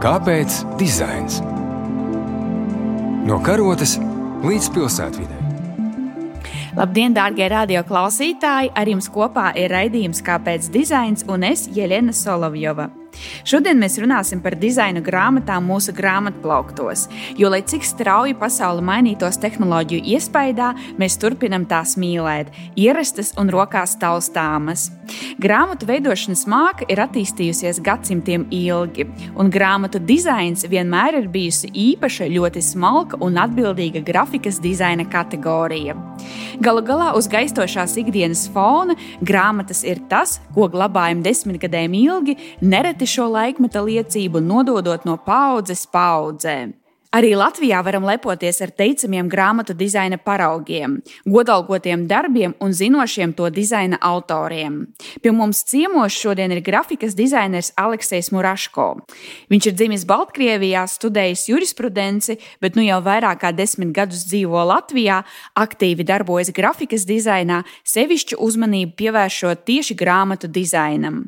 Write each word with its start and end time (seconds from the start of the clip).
Kāpēc 0.00 0.54
dizains? 0.80 1.42
No 3.28 3.36
karotes 3.44 3.98
līdz 4.40 4.68
pilsētvidē. 4.72 5.40
Labdien, 6.78 7.12
dārgie 7.12 7.50
radio 7.52 7.82
klausītāji! 7.84 8.72
Ar 8.72 8.88
jums 8.88 9.10
kopā 9.12 9.50
ir 9.60 9.68
raidījums 9.74 10.24
Kāpēc 10.24 10.70
dizains 10.72 11.28
un 11.28 11.44
es, 11.50 11.66
Jelena 11.76 12.16
Solovjova. 12.16 12.88
Šodien 13.44 13.80
mēs 13.80 13.98
runāsim 14.02 14.42
par 14.44 14.56
dizaina 14.60 15.02
grāmatām 15.04 15.66
mūsu 15.70 15.94
grāmatplauktos, 15.96 17.06
jo, 17.38 17.50
lai 17.52 17.62
cik 17.66 17.86
strauji 17.86 18.36
pasaule 18.40 18.84
mainītos 18.84 19.40
tehnoloģiju 19.42 20.04
iespējā, 20.16 20.70
mēs 21.00 21.18
turpinam 21.20 21.66
tās 21.70 21.96
mīlēt, 22.00 22.52
ierastas 22.80 23.34
un 23.40 23.52
rokās 23.52 23.96
taustāmas. 24.00 24.88
Grāmatu 25.40 25.88
veidošanas 25.88 26.44
māka 26.50 26.86
ir 26.92 27.00
attīstījusies 27.02 27.80
gadsimtiem 27.84 28.46
ilgi, 28.54 29.06
un 29.40 29.50
grāmatu 29.52 30.00
dizains 30.02 30.66
vienmēr 30.70 31.18
ir 31.22 31.30
bijusi 31.32 31.70
īpaša, 31.74 32.28
ļoti 32.30 32.62
smalka 32.64 33.18
un 33.24 33.38
atbildīga 33.40 34.04
grafikas 34.06 34.60
dizaina 34.62 35.06
kategorija. 35.10 35.96
Galu 36.60 36.82
galā 36.84 37.10
uz 37.16 37.28
gaistošās 37.30 37.96
ikdienas 38.02 38.44
fona 38.52 38.96
grāmatas 39.24 39.82
ir 39.88 40.02
tas, 40.10 40.38
ko 40.54 40.68
glabājam 40.72 41.22
desmitgadēm 41.24 41.94
ilgi, 41.96 42.36
nereti 42.60 43.08
šo 43.10 43.26
laikmeta 43.34 43.82
liecību 43.86 44.42
nododot 44.44 45.06
no 45.08 45.16
paudzes 45.26 45.86
paudzēm. 45.90 46.76
Arī 47.10 47.32
Latvijā 47.34 47.80
varam 47.82 48.04
lepoties 48.06 48.60
ar 48.62 48.70
teicamiem 48.70 49.26
grāmatu 49.26 49.74
dizaina 49.74 50.14
paraugiem, 50.14 51.00
godalgotiem 51.26 52.04
darbiem 52.06 52.52
un 52.62 52.70
zinošiem 52.70 53.32
to 53.34 53.48
dizaina 53.50 53.98
autoriem. 53.98 54.76
Pie 55.18 55.32
mums 55.34 55.64
ciemos 55.66 56.14
šodien 56.14 56.54
ir 56.54 56.60
grafikas 56.62 57.16
dizainers 57.18 57.72
Aleksis 57.74 58.30
Muraško. 58.30 58.86
Viņš 59.50 59.66
ir 59.66 59.76
dzimis 59.80 60.06
Baltkrievijā, 60.06 60.84
studējis 60.86 61.48
jurisprudenci, 61.50 62.38
bet 62.62 62.78
nu 62.78 62.86
jau 62.86 63.02
vairāk 63.02 63.42
kā 63.42 63.50
desmit 63.58 63.90
gadus 63.96 64.22
dzīvo 64.30 64.62
Latvijā, 64.70 65.24
aktīvi 65.58 66.06
darbojas 66.06 66.54
grafikas 66.54 67.10
dizainā, 67.10 67.64
sevišķu 67.82 68.38
uzmanību 68.38 68.94
pievēršot 69.02 69.66
tieši 69.66 69.98
grāmatu 69.98 70.46
dizainam. 70.46 71.24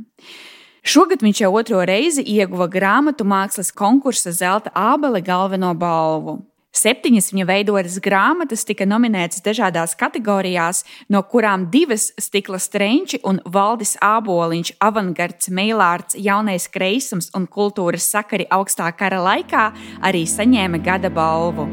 Šogad 0.83 1.21
viņš 1.23 1.45
jau 1.45 1.53
otro 1.55 1.81
reizi 1.87 2.25
ieguva 2.27 2.67
grāmatu 2.67 3.23
mākslas 3.23 3.71
konkursa 3.71 4.33
Zelta 4.35 4.73
ābele 4.75 5.21
galveno 5.23 5.71
balvu. 5.79 6.41
Septiņas 6.75 7.29
viņa 7.31 7.47
veidotas 7.47 7.99
grāmatas 8.03 8.65
tika 8.67 8.87
nominētas 8.89 9.45
dažādās 9.45 9.95
kategorijās, 10.01 10.83
no 11.07 11.21
kurām 11.23 11.69
divas 11.71 12.09
stikla 12.19 12.59
strenči 12.59 13.21
un 13.29 13.39
Valdis 13.45 13.95
Āboliņš, 14.03 14.75
avangards, 14.83 15.53
meilārds, 15.55 16.17
jaunais 16.19 16.67
kreisums 16.73 17.31
un 17.37 17.47
kultūras 17.47 18.09
sakari 18.09 18.49
augstā 18.51 18.91
kara 18.97 19.23
laikā 19.23 19.69
arī 20.03 20.27
saņēma 20.27 20.83
gada 20.83 21.13
balvu. 21.15 21.69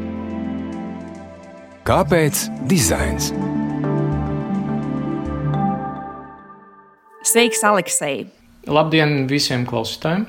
Kāpēc 1.88 2.46
dizains? 2.70 3.32
Sveiks, 7.26 7.64
Aleksei! 7.66 8.39
Labdien 8.68 9.24
visiem 9.30 9.64
klausītājiem! 9.68 10.26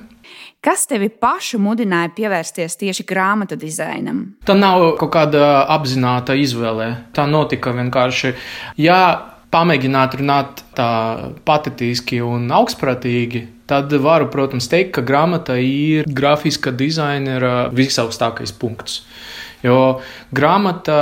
Kas 0.61 0.85
tevi 0.85 1.09
pašu 1.09 1.57
mudināja 1.57 2.11
pievērsties 2.13 2.77
tieši 2.77 3.03
grāmatu 3.09 3.57
dizainam? 3.57 4.35
Tā 4.45 4.53
nav 4.53 4.91
kaut 4.99 5.09
kāda 5.15 5.65
apzināta 5.73 6.35
izvēle. 6.37 6.91
Tā 7.17 7.25
notika 7.25 7.73
vienkārši. 7.73 8.35
Jā, 8.77 9.01
pamēģināt 9.51 10.19
runāt 10.21 10.61
tā 10.77 10.91
patetiski 11.49 12.21
un 12.23 12.45
augstprātīgi, 12.53 13.41
tad 13.67 13.91
varu, 14.05 14.29
protams, 14.31 14.69
teikt, 14.71 14.93
ka 14.99 15.03
grāmata 15.05 15.57
ir 15.57 16.05
grafiska 16.05 16.71
dizainera 16.77 17.71
visaugstākais 17.73 18.53
punkts. 18.53 19.01
Jo 19.65 19.99
grāmata 20.29 21.01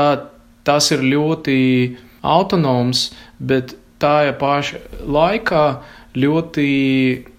tas 0.63 0.89
ir 0.95 1.03
ļoti 1.03 1.59
autonoms, 2.23 3.09
bet 3.39 3.75
tā 3.99 4.15
ja 4.29 4.33
paša 4.39 4.79
laikā 5.03 5.63
ļoti 6.19 6.69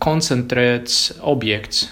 koncentrēts 0.02 1.20
objekts, 1.26 1.86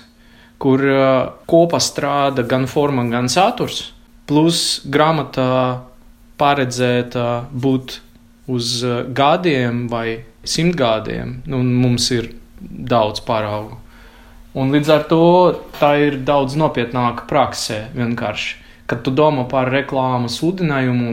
kur 0.59 0.83
uh, 0.83 1.05
kopā 1.49 1.81
strādā 1.83 2.45
gan 2.49 2.67
forma, 2.71 3.07
gan 3.13 3.31
saturs. 3.31 3.93
Plus 4.29 4.81
grāmatā 4.85 5.85
paredzēta 6.41 7.49
būt 7.53 7.99
uz 8.51 8.79
uh, 8.85 9.03
gadiem 9.09 9.87
vai 9.93 10.25
simtgadiem. 10.45 11.43
Nu, 11.49 11.63
mums 11.63 12.11
ir 12.15 12.33
daudz 12.61 13.23
paraugu. 13.25 13.79
Un 14.59 14.73
līdz 14.75 14.89
ar 14.91 15.05
to 15.11 15.25
tā 15.79 15.93
ir 16.03 16.23
daudz 16.27 16.57
nopietnāka 16.59 17.29
praksē 17.31 17.85
vienkārši 17.95 18.68
kad 18.89 19.03
tu 19.05 19.13
domā 19.13 19.45
par 19.51 19.69
reklāmas 19.73 20.39
sludinājumu, 20.41 21.11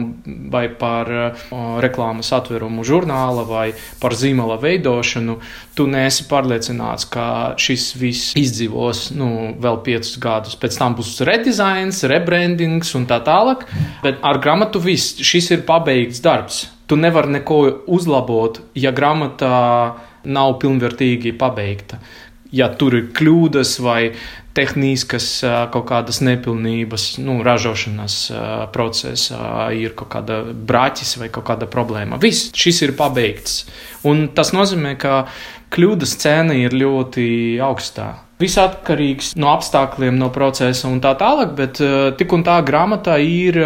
vai 0.52 0.64
par 0.80 1.10
uh, 1.12 1.48
reklāmas 1.84 2.32
atverumu 2.32 2.84
žurnāla, 2.88 3.44
vai 3.48 3.66
par 4.00 4.16
zīmola 4.16 4.56
veidošanu, 4.62 5.36
tu 5.76 5.84
neesi 5.90 6.24
pārliecināts, 6.30 7.08
ka 7.12 7.26
šis 7.60 7.90
viss 8.00 8.32
izdzīvos 8.40 9.10
nu, 9.18 9.30
vēl 9.60 9.82
piecus 9.84 10.16
gadus. 10.22 10.56
Pēc 10.60 10.80
tam 10.80 10.96
būs 10.96 11.18
redizains, 11.28 12.00
rebrandings 12.08 12.94
un 12.96 13.04
tā 13.10 13.20
tālāk. 13.26 13.68
Bet 14.04 14.24
ar 14.24 14.40
grāmatu 14.40 14.80
viss 14.80 15.20
šis 15.20 15.52
ir 15.58 15.68
pabeigts 15.68 16.24
darbs. 16.24 16.64
Tu 16.86 16.96
nevari 16.96 17.34
neko 17.40 17.60
uzlabot, 17.92 18.62
ja 18.78 18.92
grāmata 18.94 19.50
nav 20.24 20.56
pilnvērtīgi 20.62 21.34
pabeigta 21.38 21.98
ja 22.54 22.68
tur 22.78 22.96
ir 22.98 23.10
kļūdas 23.16 23.76
vai 23.84 24.00
tehniskas 24.56 25.28
kaut 25.72 25.86
kādas 25.90 26.22
nepilnības, 26.24 27.04
nu, 27.22 27.38
ražošanas 27.46 28.18
procesā 28.74 29.68
ir 29.76 29.94
kaut 29.98 30.10
kāda 30.16 30.40
brāķis 30.46 31.16
vai 31.20 31.28
kaut 31.32 31.46
kāda 31.50 31.68
problēma. 31.70 32.18
Viss 32.22 32.50
šis 32.56 32.82
ir 32.88 32.96
pabeigts. 32.98 33.64
Un 34.06 34.28
tas 34.34 34.54
nozīmē, 34.56 34.96
ka 35.00 35.26
kļūdas 35.74 36.16
cena 36.22 36.56
ir 36.56 36.76
ļoti 36.76 37.26
augstā. 37.64 38.14
Viss 38.40 38.58
atkarīgs 38.60 39.30
no 39.40 39.48
apstākļiem, 39.54 40.18
no 40.20 40.28
procesa 40.32 40.90
un 40.90 40.98
tā 41.00 41.14
tālāk, 41.16 41.54
bet 41.56 41.78
tik 42.20 42.34
un 42.36 42.42
tā 42.44 42.58
grāmatā 42.66 43.16
ir 43.22 43.56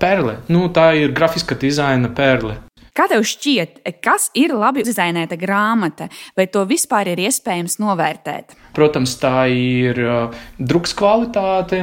perle. 0.00 0.38
Nu, 0.48 0.70
tā 0.72 0.94
ir 0.96 1.12
grafiska 1.16 1.58
dizaina 1.60 2.08
perle. 2.16 2.56
Kā 2.96 3.04
tev 3.12 3.26
šķiet, 3.28 3.82
kas 4.00 4.30
ir 4.38 4.54
labi 4.56 4.80
dizainēta 4.86 5.36
grāmata, 5.36 6.08
vai 6.36 6.46
to 6.48 6.62
vispār 6.64 7.10
ir 7.12 7.20
iespējams 7.26 7.76
novērtēt? 7.82 8.56
Protams, 8.76 9.18
tā 9.20 9.46
ir 9.52 10.00
uh, 10.00 10.38
drukas 10.56 10.96
kvalitāte. 10.96 11.82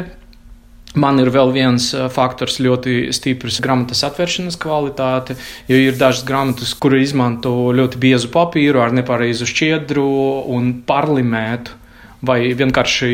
Man 0.98 1.22
ir 1.22 1.30
vēl 1.34 1.54
viens 1.54 1.92
uh, 1.94 2.08
faktors, 2.14 2.58
ļoti 2.62 3.14
stiprs 3.14 3.60
grāmatas 3.62 4.02
atvēršanas 4.10 4.58
kvalitāte, 4.62 5.38
jo 5.70 5.78
ir 5.78 6.02
dažas 6.02 6.26
grāmatas, 6.26 6.74
kuras 6.74 7.12
izmanto 7.12 7.54
ļoti 7.78 8.02
biezu 8.02 8.34
papīru 8.34 8.82
ar 8.82 8.94
nepareizu 8.98 9.46
šķiedru 9.50 10.10
un 10.54 10.74
parlimētu 10.90 11.83
vai 12.24 12.54
vienkārši 12.56 13.10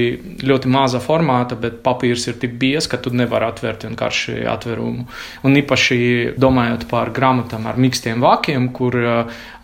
ļoti 0.46 0.70
maza 0.70 1.02
formāta, 1.02 1.58
bet 1.60 1.80
papīrs 1.86 2.28
ir 2.30 2.38
tik 2.42 2.54
biezs, 2.62 2.88
ka 2.92 3.00
tu 3.02 3.12
nevari 3.16 3.48
atvērt 3.50 3.88
vienkārši 3.88 4.44
atverumu. 4.50 5.08
Un 5.48 5.58
īpaši 5.64 6.00
domājot 6.40 6.86
par 6.92 7.12
grāmatām 7.16 7.66
ar 7.70 7.80
mīkstiem 7.82 8.22
vākiem, 8.22 8.70
kur 8.76 8.98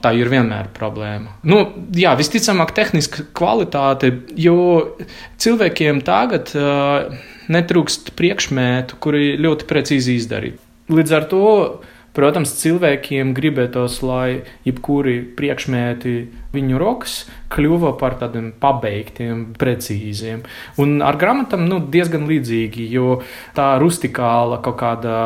tā 0.01 0.13
ir 0.17 0.29
vienmēr 0.34 0.69
problēma. 0.73 1.38
Nu, 1.45 1.61
jā, 1.94 2.16
visticamāk, 2.17 2.73
tehniska 2.78 3.29
kvalitāte, 3.38 4.11
jo 4.38 4.57
cilvēkiem 5.41 6.01
tagad 6.05 6.53
uh, 6.57 7.13
netrūkst 7.51 8.16
priekšmētu, 8.17 9.01
kuri 9.01 9.35
ļoti 9.41 9.69
precīzi 9.69 10.17
izdarīti. 10.19 10.61
Līdz 10.94 11.13
ar 11.17 11.29
to 11.29 11.45
Protams, 12.16 12.53
cilvēkiem 12.62 13.34
gribētos, 13.35 14.00
lai 14.06 14.46
jebkuri 14.64 15.17
priekšmeti 15.35 16.16
viņu 16.56 16.79
rokas 16.79 17.17
kļuva 17.52 17.91
par 18.00 18.16
tādiem 18.22 18.53
pabeigtiem, 18.62 19.50
precīziem. 19.59 20.46
Un 20.79 21.02
ar 21.03 21.20
grāmatām 21.20 21.67
nu, 21.67 21.82
diezgan 21.91 22.23
līdzīgi, 22.29 22.88
jo 22.96 23.20
tā 23.58 23.73
rustikāla 23.84 24.62
kaut 24.64 24.79
kāda 24.79 25.17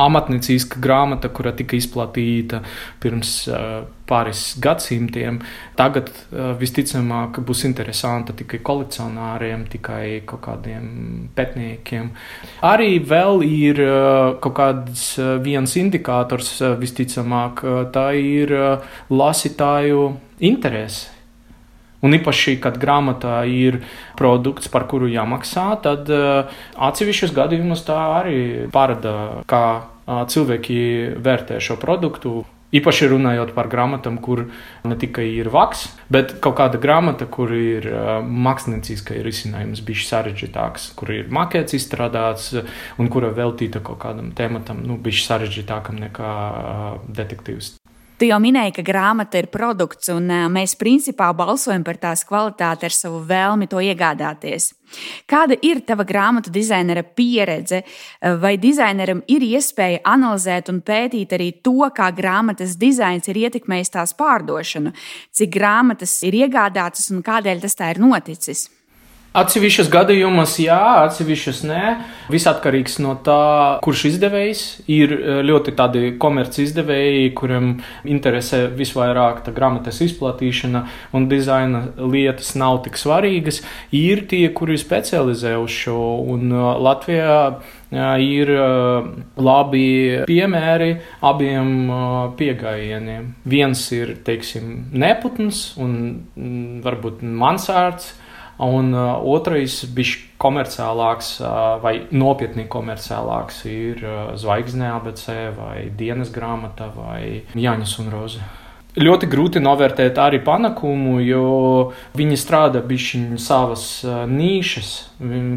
amatnieciska 0.00 0.80
grāmata, 0.82 1.28
kura 1.28 1.52
tika 1.56 1.76
izplatīta 1.76 2.62
pirms 3.02 3.32
uh, 3.50 3.82
pāris 4.08 4.54
gadsimtiem. 4.62 5.40
Tagad 5.78 6.10
uh, 6.10 6.52
visticamāk 6.60 7.40
būs 7.46 7.64
interesanta 7.68 8.34
tikai 8.36 8.62
kolekcionāriem, 8.66 9.66
tikai 9.72 10.22
kaut 10.28 10.44
kādiem 10.46 11.28
pētniekiem. 11.36 12.10
Arī 12.66 12.98
vēl 13.12 13.44
ir 13.46 13.84
uh, 13.84 14.34
kaut 14.42 14.56
kāds 14.58 15.06
viens 15.44 15.76
indikators, 15.76 16.56
visticamāk, 16.80 17.62
tā 17.94 18.10
ir 18.16 18.52
lasītāju 19.10 20.04
interese. 20.50 21.19
Un 22.00 22.16
īpaši, 22.16 22.56
kad 22.64 22.78
grāmatā 22.80 23.42
ir 23.44 23.82
produkts, 24.16 24.70
par 24.72 24.86
kuru 24.88 25.10
jāmaksā, 25.12 25.66
tad 25.84 26.08
atsevišķos 26.10 27.34
gadījumos 27.36 27.84
tā 27.84 27.98
arī 28.22 28.38
parāda, 28.72 29.44
kā 29.50 29.64
cilvēki 30.08 30.80
vērtē 31.20 31.60
šo 31.62 31.76
produktu. 31.80 32.40
Īpaši 32.70 33.08
runājot 33.10 33.50
par 33.56 33.66
grāmatām, 33.66 34.20
kur 34.22 34.44
ne 34.86 34.94
tikai 34.94 35.24
ir 35.34 35.48
vaks, 35.50 35.88
bet 36.06 36.36
kaut 36.42 36.54
kāda 36.60 36.78
grāmata, 36.78 37.26
kur 37.26 37.50
ir 37.50 37.88
uh, 37.90 38.10
mākslinieckais 38.22 39.02
risinājums, 39.26 39.82
bijis 39.82 40.06
sarežģītāks, 40.12 40.92
kur 40.94 41.10
ir 41.16 41.32
makets 41.34 41.74
izstrādāts 41.74 42.52
un 43.02 43.10
kura 43.10 43.32
veltīta 43.34 43.82
kaut 43.82 43.98
kādam 44.06 44.30
tematam, 44.38 44.84
nu, 44.86 45.00
bijis 45.02 45.26
sarežģītākam 45.26 45.98
nekā 46.04 46.30
detektīvs. 47.10 47.74
Tu 48.20 48.28
jau 48.28 48.36
minēji, 48.36 48.74
ka 48.76 48.82
grāmata 48.84 49.40
ir 49.40 49.46
produkts, 49.48 50.10
un 50.12 50.26
mēs 50.52 50.74
principā 50.76 51.30
balsojam 51.32 51.80
par 51.86 51.96
tās 52.02 52.20
kvalitāti 52.28 52.84
ar 52.84 52.92
savu 52.92 53.22
vēlmi 53.24 53.64
to 53.72 53.80
iegādāties. 53.80 54.66
Kāda 55.24 55.56
ir 55.64 55.80
tava 55.88 56.04
grāmatu 56.04 56.52
dizainera 56.52 57.00
pieredze, 57.00 57.78
vai 58.42 58.58
dizaineram 58.60 59.22
ir 59.24 59.46
iespēja 59.46 60.02
analizēt 60.12 60.68
un 60.68 60.82
pētīt 60.84 61.32
arī 61.32 61.46
to, 61.64 61.78
kā 61.96 62.10
grāmatas 62.12 62.74
dizains 62.76 63.30
ir 63.32 63.40
ietekmējis 63.46 63.94
tās 63.96 64.12
pārdošanu, 64.20 64.92
cik 65.32 65.54
grāmatas 65.56 66.18
ir 66.28 66.36
iegādātas 66.42 67.08
un 67.14 67.24
kādēļ 67.24 67.64
tas 67.64 67.80
tā 67.80 67.88
ir 67.94 68.02
noticis? 68.04 68.66
Atsevišķos 69.30 69.86
gadījumos, 69.92 70.56
jā, 70.58 70.76
atsevišķos 71.04 71.60
nē. 71.68 71.82
Viss 72.34 72.48
atkarīgs 72.50 72.96
no 72.98 73.12
tā, 73.22 73.78
kurš 73.84 74.00
izdevējs. 74.08 74.62
Ir 74.90 75.12
e, 75.14 75.34
ļoti 75.46 75.74
tādi 75.78 76.08
komerci 76.18 76.64
izdevēji, 76.64 77.28
kuriem 77.38 77.68
interesē 78.10 78.64
visvairāk 78.74 79.44
tā 79.46 79.52
grāmatas 79.54 80.00
izplatīšana 80.02 80.80
un 81.14 81.28
dizaina 81.30 81.84
lietas 82.02 82.56
nav 82.58 82.80
tik 82.82 82.98
svarīgas. 82.98 83.60
Ir 83.94 84.24
tie, 84.26 84.48
kuri 84.50 84.74
specializē 84.82 85.52
uz 85.62 85.76
šo, 85.78 86.00
un 86.34 86.50
e, 86.50 86.62
Latvijā 86.82 87.36
e, 87.46 88.08
ir 88.26 88.50
labi 89.38 89.84
piemēri 90.26 90.90
abiem 91.30 91.70
pieejamiem. 92.34 93.30
Viens 93.54 93.84
ir, 93.94 94.16
teiksim, 94.26 94.90
neputns 94.90 95.68
un 95.78 96.82
varbūt 96.82 97.22
mansārds 97.22 98.10
Un 98.60 98.92
uh, 98.92 99.16
otrais, 99.24 99.72
bijis 99.88 100.18
komerciālāks 100.40 101.38
uh, 101.40 101.78
vai 101.80 101.94
nopietni 102.12 102.66
komerciālāks, 102.68 103.62
ir 103.70 104.02
uh, 104.04 104.16
Zvaigznē, 104.36 104.90
ABC 104.98 105.28
vai 105.56 105.86
Dienas 105.96 106.28
grāmata 106.34 106.90
vai 106.92 107.46
Jānis 107.56 107.94
un 108.02 108.10
Roza. 108.12 108.44
Ļoti 109.00 109.28
grūti 109.30 109.62
novērtēt 109.62 110.18
arī 110.20 110.42
panākumu, 110.44 111.20
jo 111.22 111.44
viņi 112.18 112.36
strādā 112.36 112.82
bišķiņu 112.84 113.38
savas 113.40 113.84
nīšas. 114.28 114.90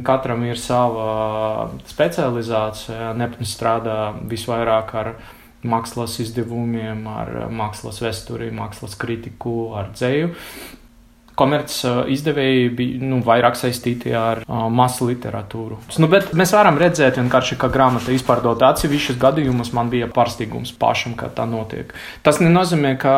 Katram 0.06 0.46
ir 0.46 0.62
sava 0.62 1.72
specializācija. 1.90 3.10
Neptūns 3.18 3.56
strādā 3.58 3.98
visvairāk 4.30 4.94
ar 5.02 5.10
mākslas 5.66 6.20
izdevumiem, 6.22 7.02
ar 7.10 7.34
mākslas 7.50 8.00
vēsturi, 8.06 8.54
mākslas 8.54 8.94
kritiku, 9.02 9.74
ar 9.82 9.90
dzēju 9.98 10.30
komerces 11.36 12.08
izdevēji 12.14 12.70
bija 12.78 13.08
nu, 13.08 13.20
vairāk 13.26 13.58
saistīti 13.58 14.14
ar 14.18 14.44
uh, 14.44 14.66
masu 14.74 15.08
literatūru. 15.10 15.80
Nu, 16.02 16.10
mēs 16.10 16.54
varam 16.56 16.78
redzēt, 16.82 17.20
ka 17.60 17.70
grāmata 17.74 18.14
izpārdota 18.14 18.70
atsevišķos 18.74 19.20
gadījumos 19.22 19.74
man 19.76 19.92
bija 19.94 20.10
pārsteigums 20.14 20.74
pašam, 20.80 21.16
ka 21.20 21.30
tā 21.34 21.46
notiek. 21.50 21.94
Tas 22.26 22.42
nenozīmē, 22.44 22.96
ka 23.02 23.16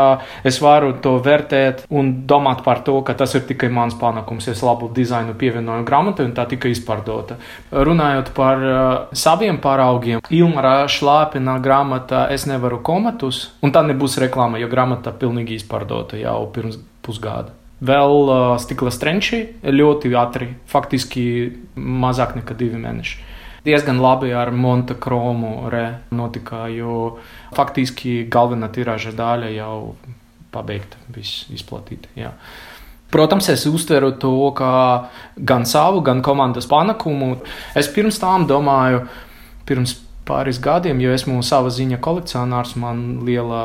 es 0.47 0.61
varu 0.63 0.93
to 1.03 1.17
vērtēt 1.23 1.85
un 1.89 2.11
domāt 2.29 2.63
par 2.65 2.83
to, 2.87 2.97
ka 3.05 3.17
tas 3.17 3.35
ir 3.37 3.45
tikai 3.49 3.71
mans 3.73 3.97
panākums. 3.99 4.49
Es 4.51 4.63
labu 4.65 4.89
dizainu 4.95 5.35
pievienoju 5.39 5.87
grāmatai 5.87 6.29
un 6.29 6.35
tā 6.37 6.47
tika 6.49 6.71
izpārdota. 6.71 7.39
Runājot 7.71 8.31
par 8.37 8.63
uh, 8.63 8.85
saviem 9.15 9.59
paraugiem, 9.63 10.23
Ilmara 10.29 10.85
Šlāpina 10.91 11.59
grāmata 11.63 12.25
Es 12.35 12.45
nevaru 12.49 12.81
komatus, 12.85 13.51
un 13.63 13.73
tā 13.75 13.83
nebūs 13.85 14.17
reklāma, 14.23 14.59
jo 14.61 14.69
grāmata 14.71 15.13
pilnīgi 15.15 15.59
izpārdota 15.59 16.19
jau 16.19 16.39
pirms 16.55 16.79
pusgada. 17.05 17.64
Vēl 17.85 18.13
uh, 18.25 18.55
stikla 18.61 18.91
strenči 18.93 19.41
ļoti 19.63 20.11
ātri, 20.17 20.49
faktiski 20.71 21.25
mazāk 21.75 22.35
nekā 22.39 22.57
divi 22.57 22.79
mēneši. 22.81 23.17
Diezgan 23.65 23.97
labi 23.97 24.29
ar 24.37 24.51
re 25.73 25.85
notika, 26.13 26.67
jo 26.69 27.17
faktiski 27.55 28.27
galvenā 28.29 28.69
tirāža 28.69 29.11
daļa 29.17 29.49
jau 29.55 29.95
pabeigta, 30.53 30.97
viss 31.09 31.49
izplatīta. 31.49 32.11
Jā. 32.15 32.31
Protams, 33.11 33.49
es 33.49 33.65
uztveru 33.65 34.13
to 34.21 34.51
kā 34.57 35.09
gan 35.37 35.65
savu, 35.65 36.01
gan 36.05 36.21
komandas 36.25 36.67
panākumu. 36.69 37.39
Es 37.77 37.89
pirms 37.91 38.19
tam 38.21 38.47
domāju, 38.49 39.05
pirms 39.65 39.95
pāris 40.25 40.59
gadiem, 40.61 40.99
jo 41.03 41.13
esmu 41.15 41.41
sava 41.45 41.71
ziņa 41.73 41.99
kolekcionārs, 42.03 42.75
man 42.81 43.03
ir 43.17 43.27
liela 43.29 43.61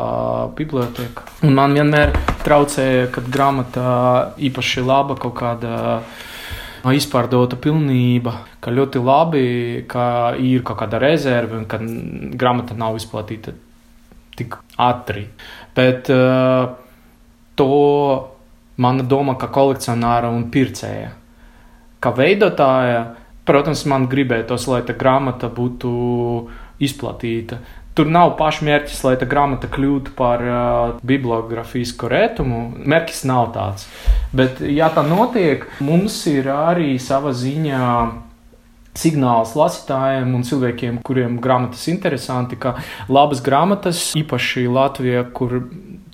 biblioteka. 0.57 1.25
Un 1.47 1.57
man 1.57 1.77
vienmēr 1.77 2.13
traucēja, 2.45 3.09
kad 3.15 3.31
grāmata 3.33 3.87
īpaši 4.51 4.85
laba 4.85 5.19
kaut 5.21 5.39
kāda. 5.41 5.79
Izpārdota 6.81 7.59
pilnība, 7.61 8.33
ka 8.65 8.73
ļoti 8.73 9.01
labi, 9.05 9.41
ka 9.85 10.05
ir 10.41 10.63
kaut 10.65 10.79
kāda 10.81 10.97
rezerve 11.03 11.59
un 11.59 11.67
ka 11.69 11.77
grāmata 12.41 12.73
nav 12.73 12.97
izplatīta 12.97 13.53
tik 14.39 14.57
ātri. 14.81 15.27
Bet 15.77 16.09
uh, 16.09 16.73
to 17.61 17.69
mana 18.81 19.05
doma, 19.05 19.37
ka 19.37 19.51
kolekcionāra 19.53 20.31
un 20.33 20.47
pircēja, 20.53 21.11
ka 22.01 22.15
veidotāja 22.17 23.03
Protams, 23.51 23.83
man 23.91 24.07
gribētos, 24.07 24.69
lai 24.71 24.85
tā 24.87 24.95
grāmata 24.95 25.51
būtu 25.51 25.91
izplatīta. 26.79 27.59
Tur 27.99 28.07
nav 28.07 28.37
pašmērķis, 28.39 29.01
lai 29.03 29.17
tā 29.19 29.27
grāmata 29.27 29.67
kļūtu 29.69 30.13
par 30.15 30.45
uh, 30.47 30.93
bibliogrāfisku 31.03 32.07
rētumu. 32.13 32.61
Mērķis 32.87 33.25
nav 33.27 33.51
tāds. 33.57 33.89
Bet, 34.31 34.63
ja 34.63 34.93
tā 34.95 35.03
notiek, 35.09 35.67
mums 35.83 36.21
ir 36.31 36.47
arī 36.55 36.95
sava 37.03 37.35
ziņā 37.35 37.83
signāls 39.01 39.57
lasītājiem 39.59 40.31
un 40.39 40.47
cilvēkiem, 40.47 41.01
kuriem 41.07 41.41
grāmatas 41.43 41.89
interesanti, 41.91 42.59
ka 42.61 42.77
labas 43.11 43.43
grāmatas, 43.43 44.13
īpaši 44.19 44.69
Latvijā, 44.71 45.25
kur 45.35 45.59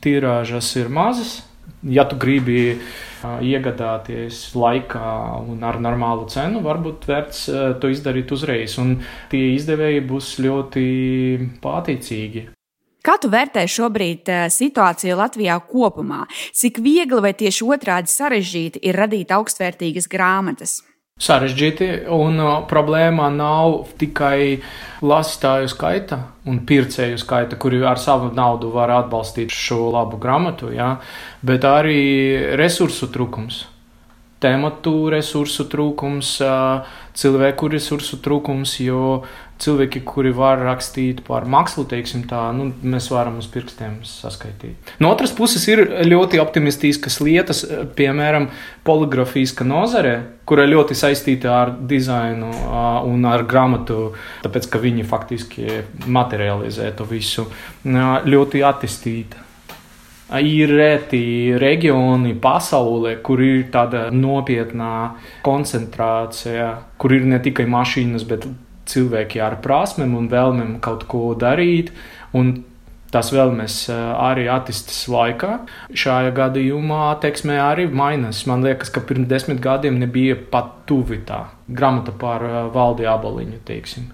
tirāžas 0.05 0.73
ir 0.81 0.89
mazas, 0.93 1.43
ja 1.91 2.07
tu 2.09 2.19
gribi 2.21 2.79
iegādāties 3.25 4.41
laikā 4.57 5.13
un 5.51 5.65
ar 5.67 5.79
normālu 5.83 6.27
cenu, 6.31 6.61
varbūt 6.65 7.07
vērts 7.09 7.47
to 7.81 7.91
izdarīt 7.93 8.33
uzreiz. 8.35 8.77
Un 8.83 8.99
tie 9.33 9.55
izdevēji 9.55 10.05
būs 10.07 10.35
ļoti 10.45 10.85
pateicīgi. 11.63 12.49
Kā 13.07 13.15
tu 13.23 13.31
vērtē 13.31 13.63
šobrīd 13.71 14.31
situāciju 14.51 15.19
Latvijā 15.21 15.61
kopumā? 15.71 16.25
Cik 16.59 16.81
viegli 16.83 17.23
vai 17.23 17.33
tieši 17.39 17.69
otrādi 17.71 18.11
sarežģīti 18.11 18.83
ir 18.83 18.99
radīt 18.99 19.31
augstvērtīgas 19.35 20.11
grāmatas? 20.11 20.81
Sarežģīti, 21.17 21.87
un 22.13 22.37
uh, 22.45 22.51
problēma 22.69 23.31
nav 23.33 23.87
tikai 23.97 24.59
lasītāju 25.01 25.71
skaita 25.73 26.19
un 26.45 26.59
pircēju 26.69 27.17
skaita, 27.23 27.57
kuri 27.57 27.81
ar 27.89 27.97
savu 27.97 28.29
naudu 28.37 28.69
var 28.75 28.93
atbalstīt 28.99 29.55
šo 29.55 29.87
labu 29.95 30.21
grāmatu, 30.21 30.69
ja, 30.77 30.99
bet 31.41 31.65
arī 31.65 32.03
resursu 32.61 33.09
trūkums 33.15 33.63
tematu 34.47 34.95
resursu 35.11 35.67
trūkums, 35.73 36.37
cilvēku 37.17 37.71
resursu 37.73 38.21
trūkums, 38.23 38.79
jo 38.85 39.25
cilvēki, 39.63 40.03
kuri 40.05 40.33
var 40.37 40.61
rakstīt 40.61 41.23
par 41.27 41.47
mākslu, 41.49 41.87
teiksim 41.89 42.27
tā, 42.29 42.43
nu, 42.57 42.69
mēs 42.85 43.09
varam 43.13 43.39
uz 43.41 43.49
pirkstiem 43.53 43.99
saskaitīt. 44.07 44.93
No 45.01 45.11
otras 45.15 45.33
puses 45.37 45.65
ir 45.73 45.83
ļoti 46.05 46.41
optimistiskas 46.43 47.19
lietas, 47.25 47.65
piemēram, 47.97 48.51
poligrafijas 48.87 49.57
nozare, 49.65 50.17
kura 50.49 50.69
ļoti 50.69 50.99
saistīta 50.99 51.55
ar 51.63 51.73
dizainu 51.89 52.53
un 53.09 53.25
ar 53.29 53.47
grāmatu, 53.49 54.13
tāpēc, 54.45 54.69
ka 54.73 54.83
viņi 54.83 55.09
faktiski 55.09 55.81
materializē 56.05 56.93
to 56.99 57.09
visu, 57.09 57.49
ļoti 57.87 58.65
attīstīta. 58.67 59.46
Ir 60.27 60.73
reti 60.75 61.55
reģioni 61.55 62.33
pasaulē, 62.43 63.17
kur 63.23 63.39
ir 63.47 63.69
tāda 63.71 64.09
nopietnā 64.11 64.93
koncentrācija, 65.47 66.71
kur 66.99 67.15
ir 67.15 67.29
ne 67.31 67.39
tikai 67.43 67.69
mašīnas, 67.71 68.25
bet 68.27 68.49
cilvēki 68.91 69.43
ar 69.43 69.61
prasmēm 69.63 70.17
un 70.19 70.27
vēlmēm 70.33 70.81
kaut 70.83 71.07
ko 71.11 71.29
darīt. 71.39 71.95
Tas 73.15 73.31
vēlamies 73.31 73.77
eh, 73.93 74.01
arī 74.19 74.49
attīstības 74.51 75.05
laikā. 75.15 75.53
Šajā 76.03 76.33
gadījumā 76.37 77.05
attieksmē 77.13 77.61
arī 77.63 77.87
mainās. 77.87 78.43
Man 78.51 78.67
liekas, 78.67 78.91
ka 78.93 79.05
pirms 79.07 79.31
desmit 79.31 79.63
gadiem 79.63 80.01
nebija 80.03 80.37
pat 80.51 80.75
tuvi 80.91 81.23
tā 81.29 81.45
grāmata 81.71 82.15
par 82.19 82.45
eh, 82.45 82.61
valdi 82.75 83.07
aboliņu, 83.09 83.63
teiksim 83.69 84.11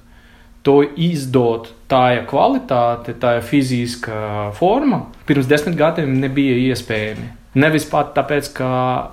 to 0.66 0.80
izdot 0.96 1.72
tāda 1.90 2.24
kvalitāte, 2.28 3.14
tāda 3.18 3.42
fiziska 3.44 4.50
forma, 4.56 5.04
pirms 5.28 5.48
desmit 5.50 5.78
gadiem 5.78 6.14
nebija 6.22 6.58
iespējami. 6.70 7.30
Nevis 7.62 7.84
pat 7.90 8.14
tāpēc, 8.16 8.48
ka 8.56 8.68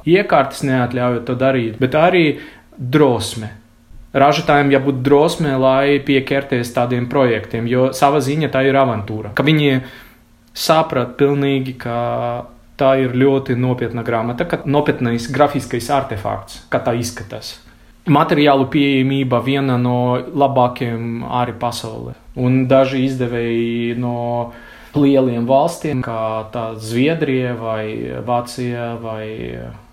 iekārtas 0.08 0.62
neatļauj 0.64 1.24
to 1.28 1.36
darīt, 1.40 1.80
bet 1.82 1.98
arī 2.00 2.26
drosme. 2.80 3.52
Ražotājiem 4.16 4.72
jābūt 4.74 5.02
drosmē, 5.06 5.58
lai 5.60 6.00
pieķerties 6.06 6.72
tādiem 6.74 7.10
projektiem, 7.12 7.68
jo 7.70 7.90
sava 7.94 8.22
ziņa 8.26 8.50
tā 8.54 8.64
ir 8.66 8.80
avantūra. 8.80 9.36
Ka 9.38 9.46
viņi 9.46 9.82
sapratu 10.58 11.18
pilnīgi, 11.20 11.76
ka 11.84 11.98
tā 12.80 12.96
ir 13.04 13.14
ļoti 13.14 13.58
nopietna 13.60 14.06
grāmata, 14.08 14.48
ka 14.50 14.64
nopietnais 14.66 15.28
grafiskais 15.34 15.92
artefakts, 15.94 16.64
kā 16.72 16.82
tā 16.82 16.96
izskatās. 16.98 17.58
Materiālu 18.10 18.66
pieejamība 18.74 19.40
viena 19.46 19.78
no 19.78 20.18
labākajiem 20.18 21.22
arī 21.26 21.54
pasaulē. 21.62 22.16
Un 22.40 22.64
daži 22.72 23.04
izdevēji 23.06 23.94
no 24.02 24.52
lieliem 24.98 25.46
valstiem, 25.50 26.02
kā 26.02 26.74
Zviedrija, 26.82 27.54
vai 27.60 27.84
Vācija, 28.26 28.96
vai 29.02 29.28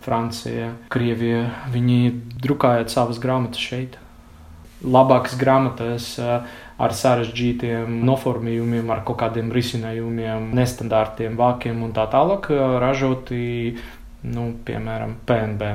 Francija, 0.07 0.73
Krievija, 0.93 1.45
viņi 1.75 2.01
drukājot 2.45 2.93
savas 2.93 3.21
grāmatas 3.23 3.61
šeit. 3.61 3.99
Labākas 4.87 5.37
grāmatas 5.41 6.09
ar 6.21 6.97
sarežģītiem 6.97 8.01
noformījumiem, 8.07 8.91
ar 8.93 9.03
kaut 9.09 9.21
kādiem 9.25 9.53
risinājumiem, 9.53 10.51
nestandartiem 10.57 11.39
vākiem 11.39 11.81
un 11.85 11.95
tā 11.97 12.05
tālāk, 12.13 12.51
ražoti, 12.83 13.77
nu, 14.29 14.51
piemēram, 14.69 15.17
PNB 15.29 15.73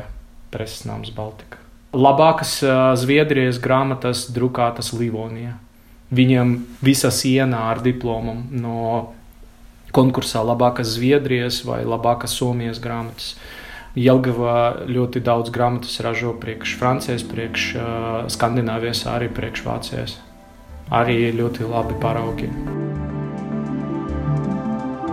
preses 0.53 0.86
nams 0.89 1.13
Baltika. 1.15 1.61
Labākas 1.91 2.60
Zviedrijas 2.95 3.60
grāmatas 3.60 4.29
drukātas 4.31 4.93
Livonijā. 4.95 5.57
Viņam 6.12 6.55
visa 6.83 7.12
siena 7.12 7.65
ar 7.71 7.81
diplomu 7.83 8.38
no 8.51 9.12
konkursā 9.95 10.43
labākas 10.43 10.95
Zviedrijas 10.95 11.62
vai 11.67 11.83
labākas 11.83 12.36
Somijas 12.39 12.79
grāmatas. 12.83 13.36
Jelgava 13.95 14.88
ļoti 14.88 15.19
daudz 15.19 15.51
grāmatas 15.51 16.00
ražo 16.00 16.31
priekš 16.39 16.77
Francijas, 16.79 17.27
priekš 17.27 17.69
uh, 17.75 17.86
Skandināvijas, 18.31 19.03
arī 19.12 19.27
priekš 19.27 19.65
Vācijas 19.67 20.19
arī 20.91 21.31
ļoti 21.36 21.67
labi 21.71 21.95
paraugi. 22.03 22.50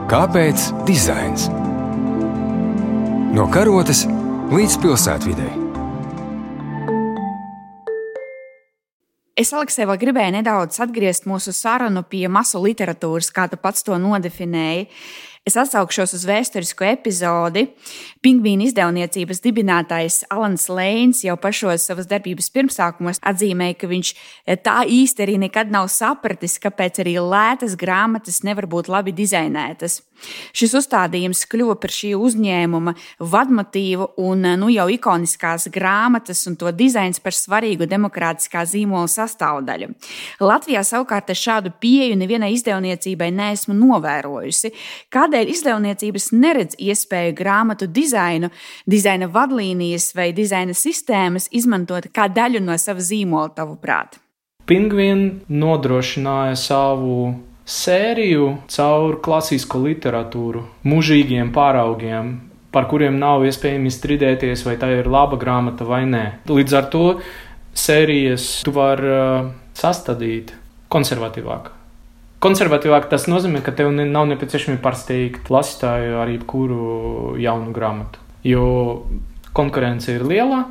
Kāpēc 0.08 0.70
dizains? 0.88 1.46
No 3.36 3.46
karotes 3.52 4.06
līdz 4.50 4.78
pilsētvidai. 4.82 5.67
Es, 9.38 9.52
Aleksē, 9.54 9.84
vēl 9.86 10.00
gribēju 10.02 10.32
nedaudz 10.34 10.80
atgriezt 10.82 11.28
mūsu 11.30 11.52
sarunu 11.54 12.00
pie 12.10 12.24
masu 12.26 12.58
literatūras, 12.58 13.28
kā 13.30 13.44
tu 13.46 13.54
pats 13.62 13.84
to 13.86 13.94
nodefinēji. 14.02 14.88
Es 15.46 15.56
atsaukšos 15.60 16.14
uz 16.18 16.24
vēsturisko 16.28 16.86
epizodi. 16.88 17.68
Pingvīna 18.24 18.66
izdevniecības 18.66 19.42
dibinātājs 19.44 20.22
Alans 20.34 20.68
Lēns 20.72 21.22
jau 21.26 21.36
pašos 21.40 21.86
savas 21.88 22.08
darbības 22.10 22.50
pirmsākumos 22.54 23.22
atzīmēja, 23.26 23.78
ka 23.78 23.90
viņš 23.90 24.12
eh, 24.14 24.58
tā 24.58 24.82
īsti 24.84 25.24
arī 25.24 25.38
nekad 25.46 25.72
nav 25.74 25.88
sapratis, 25.92 26.58
kāpēc 26.62 27.02
arī 27.04 27.18
lētas 27.22 27.78
grāmatas 27.78 28.42
nevar 28.46 28.68
būt 28.70 28.90
labi 28.92 29.14
dizainētas. 29.16 30.02
Šis 30.56 30.74
uzstādījums 30.80 31.44
kļuva 31.50 31.76
par 31.78 31.92
šī 31.94 32.12
uzņēmuma 32.18 32.94
vadmotīvu 33.22 34.08
un 34.24 34.46
nu, 34.60 34.70
jau 34.72 34.88
ikoniskās 34.90 35.68
grāmatas 35.74 36.42
un 36.50 36.56
to 36.58 36.72
dizains 36.74 37.22
par 37.22 37.36
svarīgu 37.36 37.86
demokrātiskā 37.90 38.64
zīmola 38.68 39.06
sastāvdaļu. 39.12 39.92
Latvijā 40.42 40.82
savukārt 40.86 41.30
šādu 41.38 41.72
pieeju 41.80 42.16
nevienai 42.18 42.50
izdevniecībai 42.56 43.30
neesmu 43.34 43.76
novērojusi. 43.78 44.72
Kādēļ 45.28 45.50
izdevniecības 45.52 46.26
neredz 46.32 46.76
iespēju 46.80 47.34
grāmatu 47.36 47.84
dizainu, 47.92 48.48
dizaina 48.88 49.26
vadlīnijas 49.28 50.14
vai 50.16 50.30
dizaina 50.32 50.72
sistēmas 50.72 51.50
izmantot 51.52 52.08
kā 52.16 52.30
daļu 52.32 52.62
no 52.64 52.78
sava 52.80 53.04
zīmola, 53.04 53.50
tavuprāt? 53.52 54.16
Pingvīna 54.64 55.52
nodrošināja 55.52 56.56
savu 56.56 57.34
sēriju 57.68 58.48
caur 58.72 59.20
klasisko 59.20 59.84
literatūru, 59.84 60.64
mūžīgiem 60.88 61.52
pāraugiem, 61.52 62.38
par 62.72 62.88
kuriem 62.88 63.20
nav 63.20 63.44
iespējams 63.44 64.00
strīdēties, 64.00 64.64
vai 64.64 64.78
tā 64.80 64.94
ir 64.96 65.12
laba 65.12 65.36
grāmata 65.36 65.84
vai 65.84 66.06
nē. 66.08 66.26
Līdz 66.48 66.80
ar 66.80 66.88
to 66.94 67.06
sērijas 67.76 68.54
tu 68.64 68.72
vari 68.80 69.12
uh, 69.12 69.50
sastādīt 69.76 70.56
konservatīvāk. 70.88 71.74
Konservatīvāk 72.38 73.08
tas 73.10 73.26
nozīmē, 73.26 73.64
ka 73.66 73.74
tev 73.74 73.90
nav 73.90 74.28
nepieciešami 74.30 74.78
pārsteigt 74.82 75.50
lasītāju 75.50 76.20
ar 76.22 76.30
jebkuru 76.30 77.36
jaunu 77.42 77.72
grāmatu, 77.74 78.22
jo 78.46 78.66
konkurence 79.56 80.14
ir 80.14 80.22
liela 80.22 80.66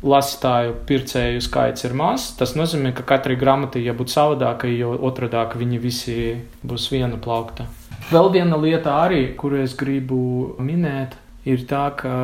lasītāju 0.00 0.74
pircēju 0.88 1.42
skaits 1.44 1.84
ir 1.84 1.94
mazs. 1.96 2.30
Tas 2.38 2.54
nozīmē, 2.56 2.94
ka 2.96 3.04
katrai 3.06 3.36
grāmatai 3.40 3.82
jābūt 3.84 4.12
savādākai, 4.14 4.72
jo 4.78 4.94
otrādāk 4.96 5.56
viņi 5.60 5.80
visi 5.82 6.16
būs 6.64 6.88
viena 6.92 7.20
plaukta. 7.20 7.68
Vēl 8.10 8.30
viena 8.32 8.56
lieta, 8.56 8.96
arī, 9.04 9.34
kuru 9.38 9.60
es 9.64 9.76
gribu 9.78 10.56
minēt, 10.62 11.18
ir 11.44 11.66
tā, 11.68 11.90
ka 12.00 12.14